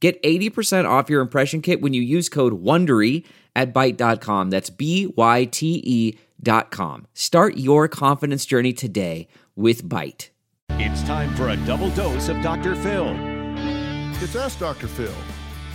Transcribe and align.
Get 0.00 0.22
80% 0.22 0.88
off 0.88 1.10
your 1.10 1.20
impression 1.20 1.60
kit 1.60 1.80
when 1.80 1.92
you 1.92 2.02
use 2.02 2.28
code 2.28 2.62
WONDERY 2.62 3.24
at 3.56 3.74
Byte.com. 3.74 4.50
That's 4.50 4.70
B-Y-T-E 4.70 6.18
dot 6.40 6.70
com. 6.70 7.06
Start 7.14 7.56
your 7.56 7.88
confidence 7.88 8.46
journey 8.46 8.72
today 8.72 9.26
with 9.56 9.82
Byte. 9.82 10.28
It's 10.70 11.02
time 11.02 11.34
for 11.34 11.48
a 11.48 11.56
double 11.66 11.90
dose 11.90 12.28
of 12.28 12.40
Dr. 12.42 12.76
Phil. 12.76 13.16
It's 14.22 14.36
Ask 14.36 14.60
Dr. 14.60 14.86
Phil. 14.86 15.14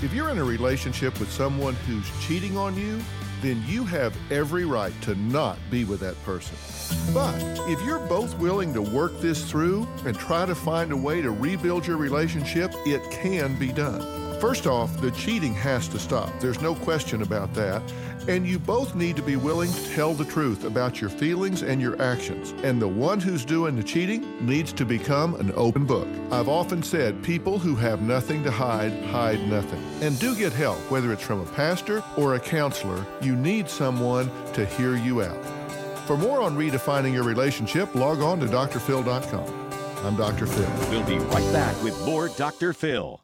If 0.01 0.13
you're 0.13 0.29
in 0.29 0.37
a 0.37 0.43
relationship 0.43 1.19
with 1.19 1.31
someone 1.31 1.75
who's 1.75 2.09
cheating 2.25 2.57
on 2.57 2.77
you, 2.77 2.99
then 3.43 3.61
you 3.67 3.83
have 3.83 4.15
every 4.31 4.63
right 4.63 4.93
to 5.01 5.15
not 5.15 5.59
be 5.69 5.83
with 5.83 5.99
that 5.99 6.15
person. 6.23 6.55
But 7.13 7.35
if 7.69 7.83
you're 7.85 7.99
both 8.07 8.37
willing 8.39 8.73
to 8.73 8.81
work 8.81 9.19
this 9.19 9.43
through 9.49 9.87
and 10.05 10.17
try 10.17 10.45
to 10.45 10.55
find 10.55 10.91
a 10.93 10.97
way 10.97 11.21
to 11.21 11.29
rebuild 11.29 11.85
your 11.85 11.97
relationship, 11.97 12.73
it 12.85 13.01
can 13.11 13.59
be 13.59 13.71
done. 13.71 14.22
First 14.43 14.67
off, 14.67 14.99
the 14.99 15.11
cheating 15.11 15.53
has 15.53 15.87
to 15.87 15.97
stop. 15.97 16.29
There's 16.41 16.59
no 16.59 16.75
question 16.75 17.21
about 17.21 17.53
that. 17.53 17.81
And 18.27 18.45
you 18.45 18.59
both 18.59 18.93
need 18.93 19.15
to 19.15 19.21
be 19.21 19.37
willing 19.37 19.71
to 19.71 19.89
tell 19.91 20.13
the 20.13 20.25
truth 20.25 20.65
about 20.65 20.99
your 20.99 21.09
feelings 21.09 21.63
and 21.63 21.79
your 21.79 21.99
actions. 22.01 22.53
And 22.61 22.81
the 22.81 22.87
one 22.89 23.21
who's 23.21 23.45
doing 23.45 23.77
the 23.77 23.83
cheating 23.83 24.45
needs 24.45 24.73
to 24.73 24.83
become 24.83 25.35
an 25.35 25.53
open 25.55 25.85
book. 25.85 26.09
I've 26.29 26.49
often 26.49 26.83
said 26.83 27.23
people 27.23 27.57
who 27.57 27.73
have 27.75 28.01
nothing 28.01 28.43
to 28.43 28.51
hide, 28.51 28.91
hide 29.05 29.39
nothing. 29.47 29.81
And 30.01 30.19
do 30.19 30.35
get 30.35 30.51
help, 30.51 30.79
whether 30.91 31.13
it's 31.13 31.23
from 31.23 31.39
a 31.39 31.49
pastor 31.53 32.03
or 32.17 32.35
a 32.35 32.39
counselor. 32.41 33.05
You 33.21 33.37
need 33.37 33.69
someone 33.69 34.29
to 34.55 34.65
hear 34.65 34.97
you 34.97 35.23
out. 35.23 35.41
For 36.05 36.17
more 36.17 36.41
on 36.41 36.57
redefining 36.57 37.13
your 37.13 37.23
relationship, 37.23 37.95
log 37.95 38.19
on 38.19 38.41
to 38.41 38.47
drphil.com. 38.47 40.05
I'm 40.05 40.17
Dr. 40.17 40.47
Phil. 40.47 40.89
We'll 40.89 41.07
be 41.07 41.17
right 41.17 41.53
back 41.53 41.81
with 41.81 41.97
more 42.05 42.27
Dr. 42.27 42.73
Phil. 42.73 43.23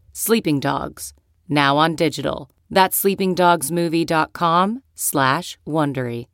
Sleeping 0.23 0.59
Dogs, 0.59 1.13
now 1.49 1.77
on 1.77 1.95
digital. 1.95 2.51
That's 2.69 3.01
sleepingdogsmovie.com 3.01 4.83
slash 4.93 5.57
Wondery. 5.67 6.27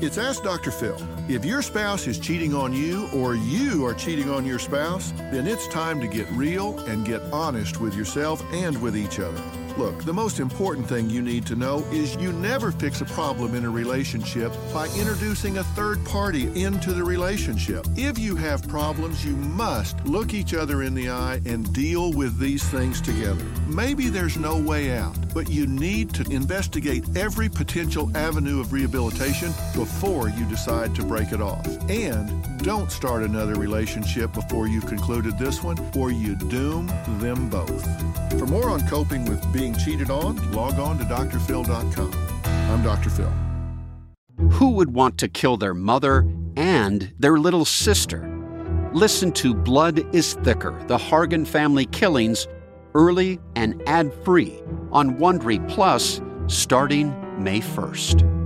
It's 0.00 0.16
Ask 0.16 0.44
Dr. 0.44 0.70
Phil. 0.70 0.96
If 1.28 1.44
your 1.44 1.60
spouse 1.60 2.06
is 2.06 2.18
cheating 2.18 2.54
on 2.54 2.72
you 2.72 3.06
or 3.14 3.34
you 3.34 3.84
are 3.84 3.92
cheating 3.92 4.30
on 4.30 4.46
your 4.46 4.58
spouse, 4.58 5.10
then 5.30 5.46
it's 5.46 5.68
time 5.68 6.00
to 6.00 6.06
get 6.06 6.26
real 6.30 6.78
and 6.86 7.04
get 7.04 7.20
honest 7.30 7.82
with 7.82 7.94
yourself 7.94 8.42
and 8.50 8.80
with 8.80 8.96
each 8.96 9.20
other. 9.20 9.42
Look, 9.78 10.02
the 10.02 10.12
most 10.12 10.40
important 10.40 10.88
thing 10.88 11.08
you 11.08 11.22
need 11.22 11.46
to 11.46 11.54
know 11.54 11.84
is 11.92 12.16
you 12.16 12.32
never 12.32 12.72
fix 12.72 13.00
a 13.00 13.04
problem 13.04 13.54
in 13.54 13.64
a 13.64 13.70
relationship 13.70 14.52
by 14.74 14.88
introducing 14.98 15.58
a 15.58 15.62
third 15.62 16.04
party 16.04 16.48
into 16.60 16.92
the 16.92 17.04
relationship. 17.04 17.86
If 17.94 18.18
you 18.18 18.34
have 18.34 18.66
problems, 18.66 19.24
you 19.24 19.36
must 19.36 20.04
look 20.04 20.34
each 20.34 20.52
other 20.52 20.82
in 20.82 20.94
the 20.94 21.10
eye 21.10 21.40
and 21.46 21.72
deal 21.72 22.12
with 22.12 22.40
these 22.40 22.64
things 22.64 23.00
together. 23.00 23.44
Maybe 23.68 24.08
there's 24.08 24.36
no 24.36 24.60
way 24.60 24.98
out, 24.98 25.16
but 25.38 25.48
you 25.48 25.68
need 25.68 26.12
to 26.12 26.28
investigate 26.32 27.04
every 27.16 27.48
potential 27.48 28.10
avenue 28.16 28.58
of 28.58 28.72
rehabilitation 28.72 29.52
before 29.72 30.28
you 30.30 30.44
decide 30.46 30.96
to 30.96 31.04
break 31.04 31.30
it 31.30 31.40
off. 31.40 31.64
And 31.88 32.28
don't 32.64 32.90
start 32.90 33.22
another 33.22 33.54
relationship 33.54 34.32
before 34.32 34.66
you've 34.66 34.88
concluded 34.88 35.38
this 35.38 35.62
one, 35.62 35.78
or 35.96 36.10
you 36.10 36.34
doom 36.34 36.88
them 37.20 37.48
both. 37.48 37.86
For 38.36 38.46
more 38.46 38.68
on 38.68 38.84
coping 38.88 39.26
with 39.26 39.40
being 39.52 39.76
cheated 39.76 40.10
on, 40.10 40.50
log 40.50 40.80
on 40.80 40.98
to 40.98 41.04
drphil.com. 41.04 42.12
I'm 42.44 42.82
Dr. 42.82 43.08
Phil. 43.08 43.32
Who 44.50 44.70
would 44.70 44.92
want 44.92 45.18
to 45.18 45.28
kill 45.28 45.56
their 45.56 45.72
mother 45.72 46.26
and 46.56 47.12
their 47.20 47.38
little 47.38 47.64
sister? 47.64 48.28
Listen 48.92 49.30
to 49.34 49.54
Blood 49.54 50.12
is 50.12 50.34
Thicker 50.34 50.76
The 50.88 50.98
Hargan 50.98 51.46
Family 51.46 51.86
Killings 51.86 52.48
early 52.94 53.40
and 53.56 53.82
ad 53.86 54.12
free 54.24 54.62
on 54.92 55.16
Wondery 55.16 55.66
Plus 55.68 56.20
starting 56.46 57.14
May 57.42 57.60
1st. 57.60 58.37